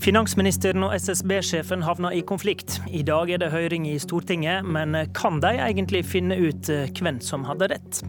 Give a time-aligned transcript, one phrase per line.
[0.00, 2.78] Finansministeren og SSB-sjefen havna i konflikt.
[2.88, 7.18] I dag er det høring i Stortinget, men kan de egentlig finne ut eh, hvem
[7.20, 8.00] som hadde rett?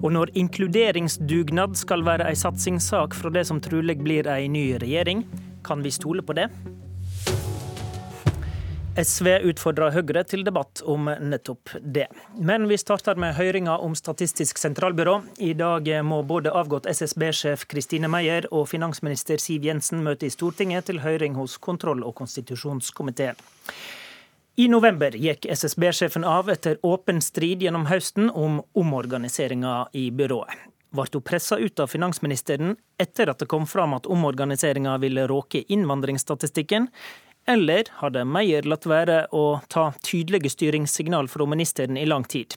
[0.00, 5.22] Og når inkluderingsdugnad skal være ei satsingssak fra det som trolig blir ei ny regjering,
[5.62, 6.48] kan vi stole på det?
[9.00, 12.06] SV utfordrer Høyre til debatt om nettopp det.
[12.36, 15.14] Men vi starter med høringa om Statistisk sentralbyrå.
[15.40, 20.90] I dag må både avgått SSB-sjef Kristine Meyer og finansminister Siv Jensen møte i Stortinget
[20.90, 23.40] til høring hos kontroll- og konstitusjonskomiteen.
[24.60, 30.68] I november gikk SSB-sjefen av etter åpen strid gjennom høsten om omorganiseringa i byrået.
[30.90, 35.62] Ble hun pressa ut av finansministeren etter at det kom fram at omorganiseringa ville råke
[35.70, 36.90] innvandringsstatistikken,
[37.46, 42.56] eller hadde Meyer latt være å ta tydelige styringssignal fra ministeren i lang tid?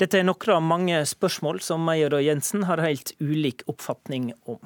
[0.00, 4.62] Dette er noen av mange spørsmål som Meyer og Jensen har helt ulik oppfatning om.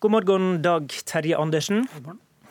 [0.00, 1.86] God morgen, Dag Terje Andersen.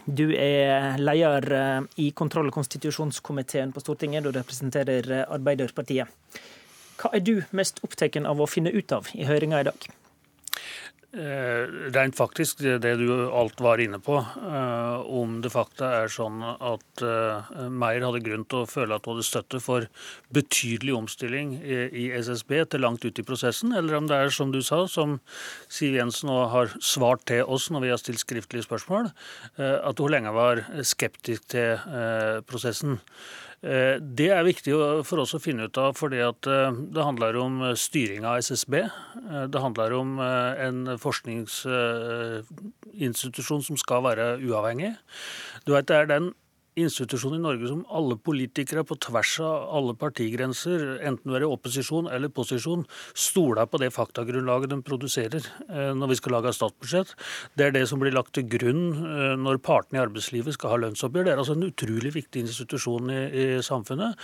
[0.05, 4.23] Du er leder eh, i kontroll- og konstitusjonskomiteen på Stortinget.
[4.23, 6.07] Du representerer eh, Arbeiderpartiet.
[7.01, 9.87] Hva er du mest opptatt av å finne ut av i høringa i dag?
[11.15, 16.41] Eh, rent faktisk, det du alt var inne på, eh, om det fakta er sånn
[16.43, 19.87] at eh, Meyer hadde grunn til å føle at hun hadde støtte for
[20.35, 24.59] betydelig omstilling i SSB til langt ut i prosessen, eller om det er som du
[24.59, 25.21] sa, som
[25.71, 29.11] Siv Jensen nå har svart til oss når vi har stilt skriftlige spørsmål,
[29.55, 31.79] at hun lenge var skeptisk til
[32.49, 32.99] prosessen.
[33.65, 34.75] Eh, det er viktig
[35.09, 38.85] for oss å finne ut av, fordi eh, det handler om styring av SSB.
[38.85, 44.93] Eh, det handler om en forskningsinstitusjon som skal være uavhengig.
[45.65, 46.37] Du vet, Det er den
[46.75, 52.09] institusjon i Norge som alle politikere på tvers av alle partigrenser, enten være i opposisjon
[52.11, 52.83] eller posisjon,
[53.15, 57.13] stoler på det faktagrunnlaget de produserer eh, når vi skal lage statsbudsjett.
[57.55, 60.81] Det er det som blir lagt til grunn eh, når partene i arbeidslivet skal ha
[60.83, 61.27] lønnsoppgjør.
[61.27, 64.19] Det er altså en utrolig viktig institusjon i, i samfunnet.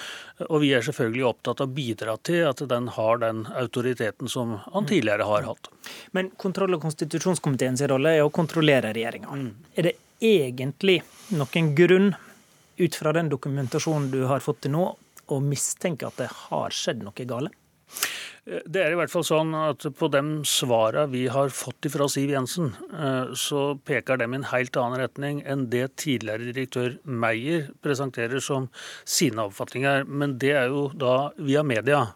[0.49, 4.57] Og vi er selvfølgelig opptatt av å bidra til at den har den autoriteten som
[4.65, 5.71] han tidligere har hatt.
[6.17, 9.31] Men kontroll- og konstitusjonskomiteens rolle er å kontrollere regjeringa.
[9.31, 9.51] Mm.
[9.79, 10.99] Er det egentlig
[11.33, 12.11] noen grunn
[12.77, 14.85] ut fra den dokumentasjonen du har fått til nå,
[15.31, 17.51] å mistenke at det har skjedd noe gale?
[18.41, 22.31] Det er i hvert fall sånn at på de svarene vi har fått fra Siv
[22.33, 27.67] Jensen, eh, så peker de i en helt annen retning enn det tidligere direktør Meyer
[27.85, 28.71] presenterer som
[29.05, 30.07] sine oppfatninger.
[30.09, 32.07] Men det er jo da via media.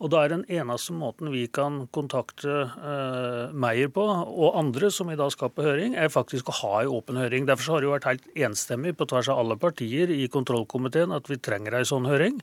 [0.00, 5.10] Og da er den eneste måten vi kan kontakte uh, Meyer på, og andre som
[5.12, 7.44] i dag skal på høring, er faktisk å ha en åpen høring.
[7.48, 11.28] Derfor har det jo vært helt enstemmig på tvers av alle partier i kontrollkomiteen at
[11.28, 12.40] vi trenger en sånn høring.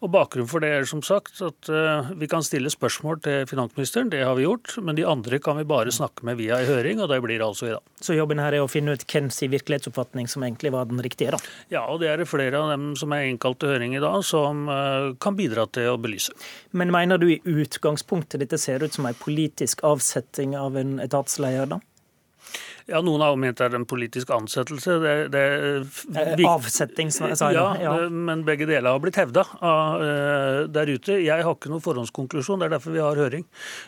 [0.00, 4.10] Og Bakgrunnen for det er som sagt at uh, vi kan stille spørsmål til finansministeren,
[4.12, 4.78] det har vi gjort.
[4.80, 7.46] Men de andre kan vi bare snakke med via en høring, og det blir det
[7.46, 7.84] altså i dag.
[8.00, 11.36] Så jobben her er å finne ut hvem sin virkelighetsoppfatning som egentlig var den riktige,
[11.36, 11.40] da?
[11.72, 14.18] Ja, og det er det flere av dem som er innkalt til høring i dag,
[14.24, 16.32] som uh, kan bidra til å belyse.
[16.76, 20.98] Men men mener du i utgangspunktet dette ser ut som en politisk avsetting av en
[21.02, 21.80] etatsleder, da?
[22.86, 24.96] Ja, Noen har ment det er en politisk ansettelse.
[25.02, 25.42] Det, det,
[26.38, 27.56] vi, Avsetting, sa jeg.
[27.56, 27.94] Ja, ja.
[28.06, 31.16] Men begge deler har blitt hevda uh, der ute.
[31.18, 33.42] Jeg har ikke noen forhåndskonklusjon, det er derfor vi har høring.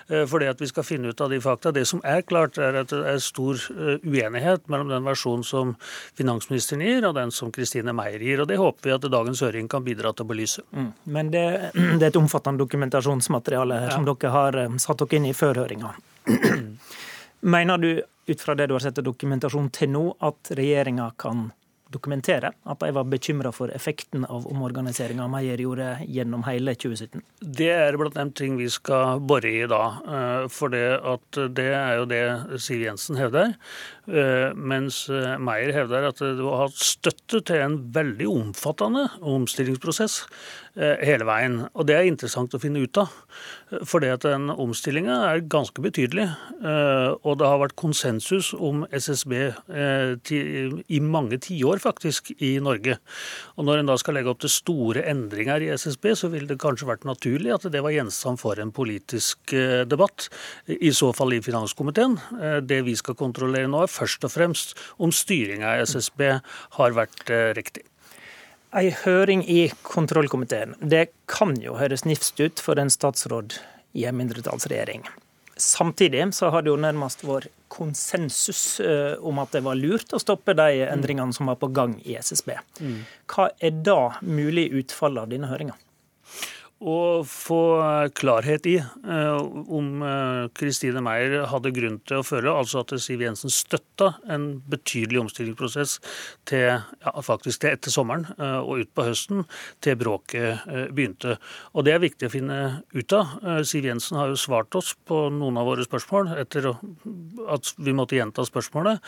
[0.09, 1.71] Fordi at vi skal finne ut av de fakta.
[1.75, 3.61] Det som er klart, er at det er stor
[4.03, 5.77] uenighet mellom den versjonen som
[6.19, 8.43] finansministeren gir, og den som Kristine Meyer gir.
[8.43, 10.65] og Det håper vi at dagens høring kan bidra til å belyse.
[10.75, 10.91] Mm.
[11.07, 11.45] Men det,
[11.77, 13.99] det, er et omfattende dokumentasjonsmateriale her, ja.
[14.01, 15.95] som dere har satt dere inn i før høringa.
[17.41, 21.49] Mener du ut fra det du har sett av dokumentasjon til nå, at regjeringa kan
[21.93, 27.23] dokumentere at de var bekymra for effekten av omorganiseringa Meyer gjorde gjennom hele 2017?
[27.41, 29.83] Det er blant de ting vi skal bore i da.
[30.05, 30.85] Eh, for det,
[31.57, 32.23] det er jo det
[32.65, 33.55] Siv Jensen hevder.
[34.09, 40.21] Eh, mens eh, Meyer hevder at det var hatt støtte til en veldig omfattende omstillingsprosess
[40.79, 41.57] hele veien.
[41.75, 43.13] Og det er interessant å finne ut av.
[43.89, 46.29] For det at den omstillinga er ganske betydelig.
[46.63, 49.35] Og det har vært konsensus om SSB
[50.89, 52.99] i mange tiår år, faktisk, i Norge.
[53.57, 56.61] Og Når en da skal legge opp til store endringer i SSB, så ville det
[56.61, 60.29] kanskje vært naturlig at det var gjenstand for en politisk eh, debatt,
[60.67, 62.19] i så fall i finanskomiteen.
[62.39, 66.27] Eh, det vi skal kontrollere nå, er først og fremst om styringa i SSB
[66.79, 67.87] har vært eh, riktig.
[68.77, 73.57] Ei høring i kontrollkomiteen, det kan jo høres nifst ut for en statsråd
[73.97, 75.07] i en mindretallsregjering.
[75.59, 80.21] Samtidig så har det jo nærmest vært konsensus eh, om at det var lurt å
[80.21, 82.53] stoppe de endringene som var på gang i SSB.
[82.85, 83.01] Mm.
[83.33, 85.75] Hva er da mulig utfall av denne høringa?
[86.79, 87.63] Å få
[88.15, 89.39] klarhet i eh,
[89.75, 94.61] om eh, Kristine Meyer hadde grunn til å føle, altså at Siv Jensen støtta en
[94.71, 95.97] betydelig omstillingsprosess
[96.47, 99.43] til, ja, faktisk til etter sommeren og ut på høsten,
[99.83, 100.63] til bråket
[100.95, 101.35] begynte.
[101.75, 102.59] Og Det er viktig å finne
[102.95, 103.35] ut av.
[103.67, 108.19] Siv Jensen har jo svart oss på noen av våre spørsmål etter at vi måtte
[108.19, 109.03] gjenta spørsmålet,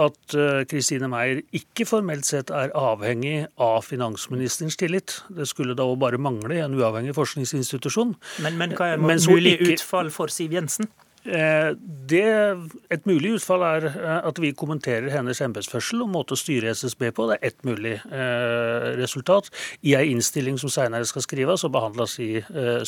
[0.00, 0.36] at
[0.70, 5.18] Kristine Meyer ikke formelt sett er avhengig av finansministerens tillit.
[5.28, 8.14] Det skulle da òg bare mangle i en uavhengig forskningsinstitusjon.
[8.44, 9.72] Men, men hva er mulig ikke...
[9.74, 10.88] utfall for Siv Jensen?
[11.24, 11.70] Eh,
[12.06, 12.24] det,
[12.90, 17.12] et mulig utfall er eh, at vi kommenterer hennes embetsførsel og måte å styre SSB
[17.14, 17.28] på.
[17.30, 19.52] Det er ett mulig eh, resultat
[19.86, 22.30] i ei innstilling som senere skal skrives og behandles i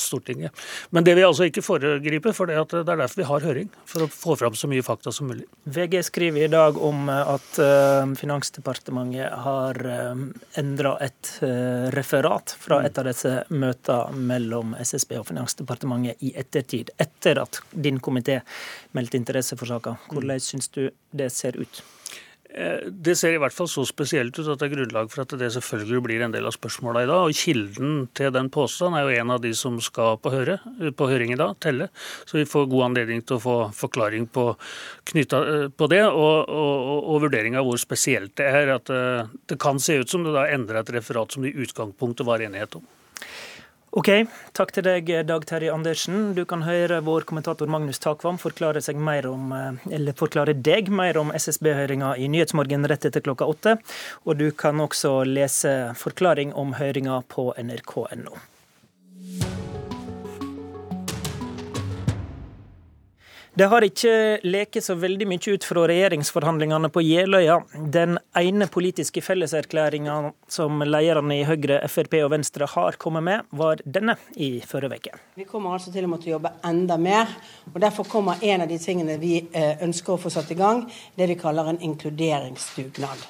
[0.01, 0.55] Stortinget.
[0.95, 3.71] Men det vil jeg altså ikke foregripe, for det, er derfor vi har høring.
[3.89, 5.47] For å få fram så mye fakta som mulig.
[5.65, 7.59] VG skriver i dag om at
[8.19, 9.79] Finansdepartementet har
[10.61, 11.31] endra et
[11.95, 18.01] referat fra et av disse møtene mellom SSB og Finansdepartementet i ettertid, etter at din
[18.03, 18.43] komité komité
[18.93, 19.99] meldt interesse for saka.
[20.11, 21.83] Hvordan syns du det ser ut?
[22.55, 25.33] Eh, det ser i hvert fall så spesielt ut at det er grunnlag for at
[25.35, 27.27] det selvfølgelig blir en del av spørsmåla i dag.
[27.27, 30.61] Og Kilden til den påstanden er jo en av de som skal på, høre,
[30.95, 31.89] på høring i dag, telle.
[32.25, 34.53] Så vi får god anledning til å få forklaring på,
[35.11, 38.77] knytta, eh, på det, og, og, og, vurdering av hvor spesielt det er.
[38.79, 41.51] At det, eh, det kan se ut som det da endrer et referat som det
[41.51, 42.87] i utgangspunktet var enighet om.
[43.95, 44.09] Ok,
[44.59, 46.33] takk til deg, Dag Terje Andersen.
[46.35, 48.83] Du kan høre vår kommentator Magnus Takvam forklare,
[49.31, 53.79] om, eh, forklare deg mer om SSB-høringa i Nyhetsmorgen rett etter klokka åtte.
[54.27, 58.54] Og du kan også lese forklaring om høringa på nrk.no.
[63.55, 67.61] Det har ikke leket så veldig mye ut fra regjeringsforhandlingene på Jeløya.
[67.95, 70.17] Den ene politiske felleserklæringa
[70.51, 75.21] som lederne i Høyre, Frp og Venstre har kommet med, var denne i forrige uke.
[75.39, 77.31] Vi kommer altså til å måtte jobbe enda mer.
[77.71, 80.83] og Derfor kommer en av de tingene vi eh, ønsker å få satt i gang,
[81.15, 83.23] det vi kaller en inkluderingsdugnad.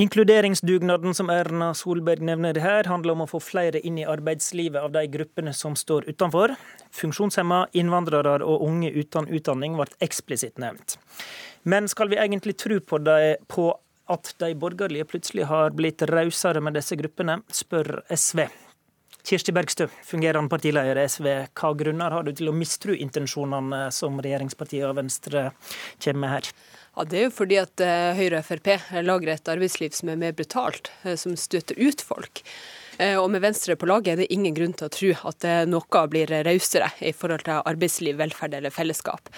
[0.00, 4.92] Inkluderingsdugnaden som Erna Solberg nevner her, handler om å få flere inn i arbeidslivet av
[4.94, 6.54] de gruppene som står utenfor.
[6.94, 10.96] Funksjonshemma, innvandrere og unge uten utdanning ble eksplisitt nevnt.
[11.68, 13.72] Men skal vi egentlig tro på, de, på
[14.08, 18.46] at de borgerlige plutselig har blitt rausere med disse gruppene, spør SV.
[19.28, 21.26] Kirsti Bergstø, fungerende partileder i SV.
[21.58, 25.50] Hva grunner har du til å mistro intensjonene som regjeringspartiet og Venstre
[26.00, 26.50] kommer med her?
[26.96, 28.70] Ja, Det er jo fordi at eh, Høyre og Frp
[29.04, 32.40] lager et arbeidsliv som er mer brutalt, eh, som støter ut folk.
[32.98, 36.02] Eh, og med Venstre på laget er det ingen grunn til å tro at noe
[36.10, 39.30] blir rausere i forhold til arbeidsliv, velferd eller fellesskap.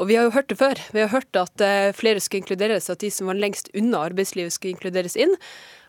[0.00, 0.80] Og Vi har jo hørt det før.
[0.92, 1.62] Vi har hørt at
[1.94, 5.36] flere skulle inkluderes, at de som var lengst unna arbeidslivet skulle inkluderes inn.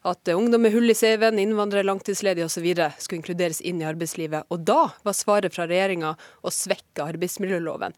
[0.03, 2.67] At ungdom med hull i CV-en, innvandrere, langtidsledige osv.
[2.99, 4.43] skulle inkluderes inn i arbeidslivet.
[4.51, 6.11] Og da var svaret fra regjeringa
[6.43, 7.95] å svekke arbeidsmiljøloven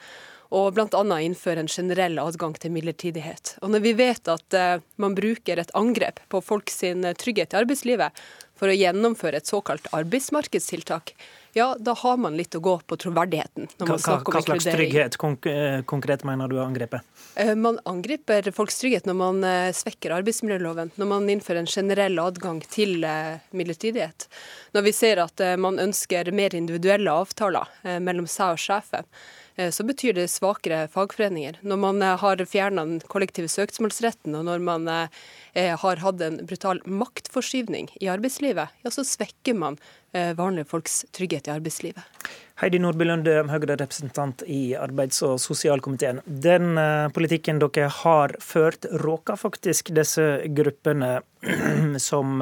[0.56, 1.04] og bl.a.
[1.26, 3.56] innføre en generell adgang til midlertidighet.
[3.66, 4.58] Og Når vi vet at
[5.02, 6.84] man bruker et angrep på folks
[7.20, 8.26] trygghet i arbeidslivet
[8.60, 11.14] for å gjennomføre et såkalt arbeidsmarkedstiltak,
[11.56, 13.68] ja, da har man litt å gå på troverdigheten.
[13.80, 13.88] om.
[13.88, 17.06] Hva slags trygghet konk eh, konkret mener du angrepet?
[17.40, 22.20] Uh, man angriper folks trygghet når man uh, svekker arbeidsmiljøloven, når man innfører en generell
[22.20, 23.08] adgang til
[23.56, 24.28] midlertidighet.
[24.76, 29.08] Når vi ser at man ønsker mer individuelle avtaler mellom seg og sjefen.
[29.56, 31.60] Eh, så betyr det svakere fagforeninger.
[31.62, 36.42] Når man eh, har fjerna den kollektive søksmålsretten, og når man eh, har hatt en
[36.48, 39.80] brutal maktforskyvning i arbeidslivet, ja, så svekker man
[40.16, 42.28] vanlige folks trygghet i arbeidslivet.
[42.62, 46.22] Heidi Nordby Lunde, Høyre-representant i arbeids- og sosialkomiteen.
[46.24, 46.80] Den
[47.12, 50.24] politikken dere har ført, råker faktisk disse
[50.56, 51.18] gruppene
[52.08, 52.40] som,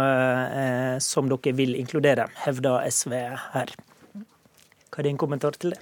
[1.01, 3.17] som dere vil inkludere, hevder SV
[3.55, 3.73] her.
[4.13, 5.81] Hva er din kommentar til det?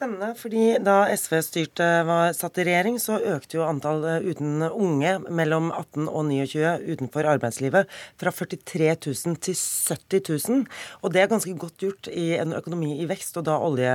[0.00, 5.12] Spennende, fordi da SV styrte, var satt i regjering, så økte jo antallet uten unge
[5.28, 7.90] mellom 18 og 29 utenfor arbeidslivet
[8.20, 10.64] fra 43 000 til 70 000.
[11.04, 13.92] Og det er ganske godt gjort i en økonomi i vekst, og da olje,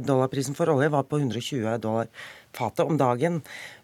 [0.00, 2.08] dollarprisen for olje var på 120 dollar
[2.56, 3.40] fatet om dagen.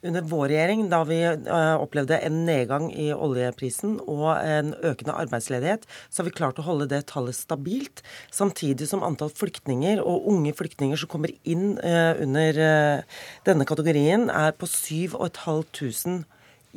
[0.07, 5.87] Under vår regjering, da vi uh, opplevde en nedgang i oljeprisen og en økende arbeidsledighet,
[6.09, 8.05] så har vi klart å holde det tallet stabilt.
[8.35, 14.29] Samtidig som antall flyktninger og unge flyktninger som kommer inn uh, under uh, denne kategorien,
[14.31, 16.25] er på 7500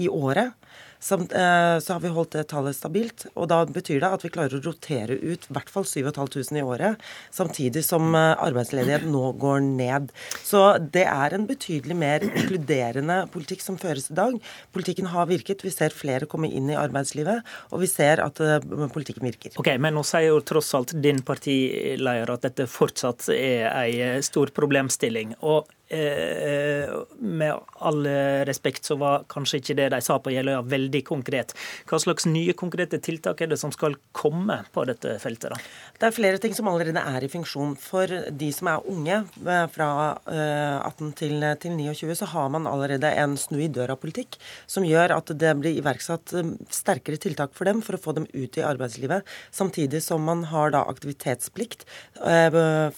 [0.01, 0.55] i året.
[1.01, 3.25] Samt, eh, så har vi holdt det tallet stabilt.
[3.33, 6.61] Og da betyr det at vi klarer å rotere ut i hvert fall 7500 i
[6.61, 7.01] året,
[7.33, 10.11] samtidig som eh, arbeidsledighet nå går ned.
[10.45, 10.61] Så
[10.93, 14.37] det er en betydelig mer inkluderende politikk som føres i dag.
[14.75, 15.65] Politikken har virket.
[15.65, 18.61] Vi ser flere komme inn i arbeidslivet, og vi ser at eh,
[18.93, 19.57] politikken virker.
[19.57, 24.53] Ok, Men nå sier jo tross alt din partileder at dette fortsatt er ei stor
[24.53, 25.33] problemstilling.
[25.41, 27.51] og med
[27.83, 28.07] all
[28.47, 31.53] respekt så var kanskje ikke det de sa på Jeløya veldig konkret.
[31.89, 35.51] Hva slags nye konkrete tiltak er det som skal komme på dette feltet?
[35.51, 35.59] da?
[35.99, 37.75] Det er flere ting som allerede er i funksjon.
[37.81, 39.89] For de som er unge, eh, fra
[40.31, 44.37] 18 til, til 29, så har man allerede en snu i døra-politikk
[44.69, 46.33] som gjør at det blir iverksatt
[46.71, 50.73] sterkere tiltak for dem for å få dem ut i arbeidslivet, samtidig som man har
[50.73, 51.85] da aktivitetsplikt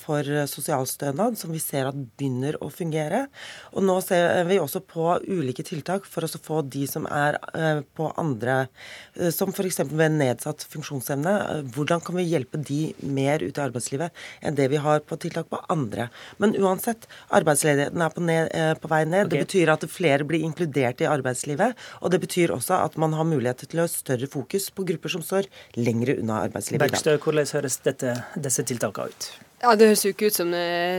[0.04, 3.26] for sosialstønad, som vi ser at begynner å fungere fungere.
[3.74, 7.82] Og nå ser vi også på ulike tiltak for å få de som er eh,
[7.96, 8.68] på andre,
[9.16, 9.84] eh, som f.eks.
[9.90, 14.70] ved nedsatt funksjonsevne, eh, hvordan kan vi hjelpe de mer ut i arbeidslivet enn det
[14.74, 16.10] vi har på tiltak på andre.
[16.38, 19.28] Men uansett, arbeidsledigheten er på, ned, på vei ned.
[19.28, 19.38] Okay.
[19.38, 21.78] Det betyr at flere blir inkludert i arbeidslivet.
[22.02, 25.16] Og det betyr også at man har mulighet til å ha større fokus på grupper
[25.16, 25.50] som står
[25.80, 26.84] lengre unna arbeidslivet.
[26.84, 29.53] Bergstø, hvordan høres dette, disse tiltakene ut?
[29.64, 30.50] Ja, Det høres jo ikke ut som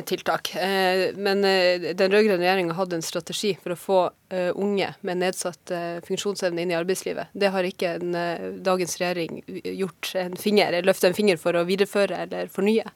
[0.08, 0.54] tiltak.
[0.56, 3.98] Eh, men eh, den rød-grønne regjeringa hadde en strategi for å få
[4.32, 5.72] eh, unge med nedsatt
[6.06, 7.34] funksjonsevne inn i arbeidslivet.
[7.36, 8.16] Det har ikke en,
[8.64, 12.88] dagens regjering gjort en finger, løfta en finger for å videreføre eller fornye.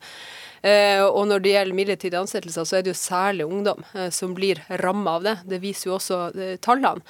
[0.59, 5.13] Og når det gjelder midlertidige ansettelser, så er det jo særlig ungdom som blir ramma
[5.21, 5.35] av det.
[5.53, 6.19] Det viser jo også
[6.65, 7.05] tallene.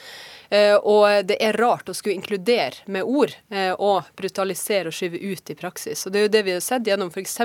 [0.50, 5.20] Eh, og det er rart å skulle inkludere med ord eh, og brutalisere og skyve
[5.20, 6.06] ut i praksis.
[6.06, 7.36] Og Det er jo det vi har sett gjennom f.eks.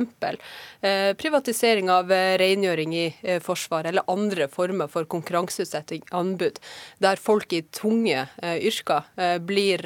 [0.84, 3.06] Eh, privatisering av rengjøring i
[3.44, 6.60] Forsvaret eller andre former for konkurranseutsetting, anbud,
[7.04, 9.08] der folk i tunge yrker
[9.44, 9.82] blir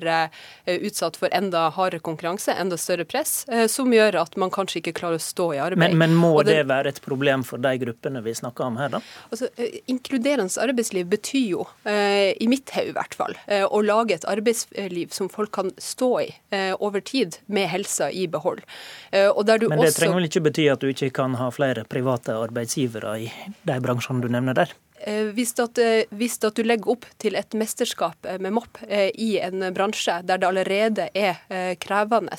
[0.66, 5.22] utsatt for enda hardere konkurranse, enda større press, som gjør at man kanskje ikke klarer
[5.22, 5.82] å stå i arbeid.
[5.82, 8.94] Men, men må det, det, være et problem for de gruppene vi snakker om her,
[8.98, 9.02] da?
[9.32, 9.50] Altså,
[9.88, 13.38] Inkluderende arbeidsliv betyr jo, i mitt hode hvert fall.
[13.48, 18.12] Eh, å lage et arbeidsliv som folk kan stå i eh, over tid, med helsa
[18.12, 18.64] i behold.
[19.12, 20.02] Eh, Men det også...
[20.02, 23.32] trenger vel ikke bety at du ikke kan ha flere private arbeidsgivere i
[23.68, 24.74] de bransjene du nevner der?
[25.00, 28.80] Eh, hvis, at, eh, hvis at du legger opp til et mesterskap eh, med mopp
[28.88, 32.38] i en bransje der det allerede er krevende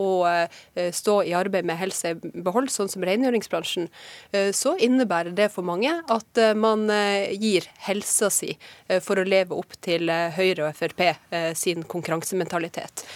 [0.00, 0.08] å
[0.74, 3.88] stå i arbeid med helse behold, sånn som rengjøringsbransjen,
[4.56, 6.86] så innebærer det for mange at man
[7.32, 8.54] gir helsa si
[9.04, 11.06] for å leve opp til Høyre og Frp
[11.58, 13.06] sin konkurransementalitet.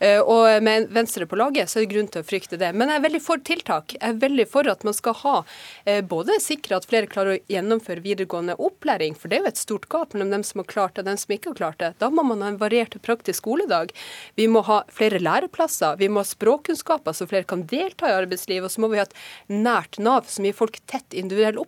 [0.00, 2.72] Eh, og med Venstre på laget, så er det grunn til å frykte det.
[2.76, 3.96] Men jeg er veldig for tiltak.
[3.96, 5.36] Jeg er veldig for at man skal ha
[5.84, 9.62] eh, både sikre at flere klarer å gjennomføre videregående opplæring, for det er jo et
[9.62, 11.92] stort gap mellom dem som har klart det og dem som ikke har klart det.
[12.02, 13.92] Da må man ha en variert og praktisk skoledag.
[14.38, 15.98] Vi må ha flere læreplasser.
[16.00, 18.66] Vi må ha språkkunnskaper så flere kan delta i arbeidslivet.
[18.66, 19.16] Og så må vi ha et
[19.52, 21.58] nært Nav som gir folk tett individuell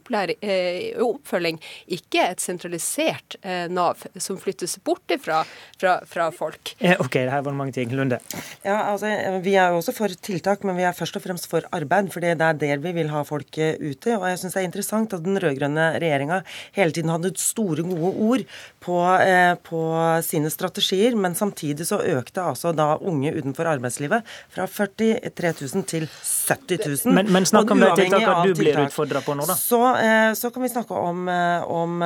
[0.41, 1.59] eh, oppfølging,
[1.99, 3.37] ikke et sentralisert
[3.73, 5.43] Nav som flyttes bort ifra,
[5.81, 6.75] fra, fra folk.
[6.99, 7.93] OK, det her var mange ting.
[7.95, 8.18] Lunde?
[8.65, 9.11] Ja, altså,
[9.45, 12.11] Vi er jo også for tiltak, men vi er først og fremst for arbeid.
[12.13, 14.17] For det er der vi vil ha folk ute.
[14.17, 16.43] Og jeg syns det er interessant at den rød-grønne regjeringa
[16.79, 18.45] hele tiden hadde store, gode ord
[18.89, 19.81] på, eh, på,
[20.25, 26.07] sine strategier, men samtidig så økte altså da unge utenfor arbeidslivet fra 43 000 til
[26.09, 27.15] 70 000.
[27.19, 29.57] Men, men snakk om de tiltakene du blir utfordra på nå, da.
[29.59, 32.01] Så, eh, så, kan vi snakke om, eh, om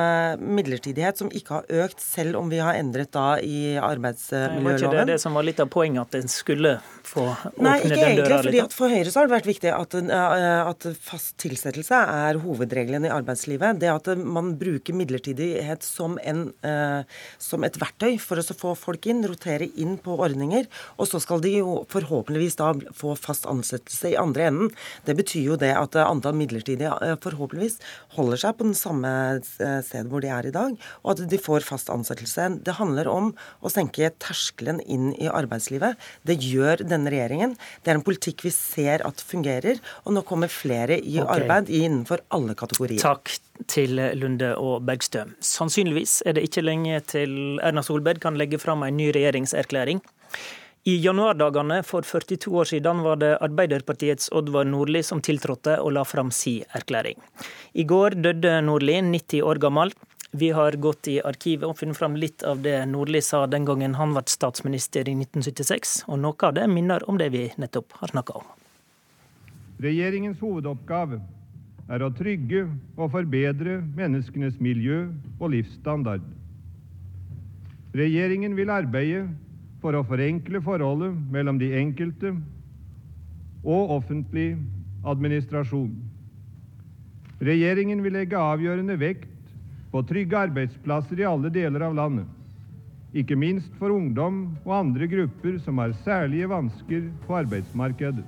[0.59, 4.67] midlertidighet, som ikke har økt, selv om vi har endret da i arbeidsmiljøloven.
[4.67, 5.91] Var ikke det det som var litt av poenget?
[6.03, 9.29] at den skulle få åpne Nei, ikke den døra fordi at For Høyre så har
[9.29, 13.79] det vært viktig at, at, fast tilsettelse er hovedregelen i arbeidslivet.
[13.81, 16.47] Det at man bruker midlertidighet som, en,
[17.41, 20.67] som et verktøy for å få folk inn, rotere inn på ordninger.
[20.97, 24.73] Og så skal de jo forhåpentligvis da få fast ansettelse i andre enden.
[25.07, 27.79] Det betyr jo det at antall midlertidige eh, forhåpentligvis
[28.17, 29.13] holder seg på den samme
[29.43, 32.49] sted hvor de er i dag, og at de får fast ansettelse.
[32.65, 33.31] Det handler om
[33.63, 37.55] å senke terskelen inn i arbeidslivet det gjør denne regjeringen.
[37.83, 41.43] Det er en politikk vi ser at fungerer, og nå kommer flere i okay.
[41.43, 43.01] arbeid innenfor alle kategorier.
[43.03, 43.35] Takk
[43.67, 45.25] til Lunde og Bergstø.
[45.39, 50.01] Sannsynligvis er det ikke lenge til Erna Solberg kan legge fram en ny regjeringserklæring.
[50.83, 56.03] I januardagene for 42 år siden var det Arbeiderpartiets Oddvar Nordli som tiltrådte og la
[56.03, 57.21] fram si erklæring.
[57.73, 59.93] I går døde Nordli, 90 år gammel.
[60.35, 63.95] Vi har gått i arkivet og funnet fram litt av det Nordli sa den gangen
[63.95, 68.11] han ble statsminister i 1976, og noe av det minner om det vi nettopp har
[68.11, 68.51] snakka om.
[69.87, 71.21] Regjeringens hovedoppgave
[71.91, 72.63] er å trygge
[72.95, 75.05] og forbedre menneskenes miljø
[75.39, 76.23] og livsstandard.
[77.93, 79.27] Regjeringen vil arbeide
[79.83, 82.31] for å forenkle forholdet mellom de enkelte
[83.63, 84.55] og offentlig
[85.07, 85.91] administrasjon.
[87.43, 89.27] Regjeringen vil legge avgjørende vekt
[89.91, 92.29] på trygge arbeidsplasser i alle deler av landet.
[93.13, 98.23] Ikke minst for ungdom og andre grupper som har særlige vansker på arbeidsmarkedet.